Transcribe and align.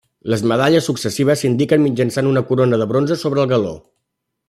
Les 0.33 0.43
medalles 0.51 0.87
successives 0.91 1.43
s'indiquen 1.45 1.85
mitjançant 1.85 2.33
una 2.33 2.43
corona 2.51 2.83
de 2.83 2.91
bronze 2.93 3.23
sobre 3.25 3.45
el 3.47 3.53
galó. 3.57 3.77